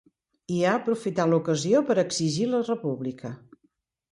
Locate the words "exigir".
2.05-2.51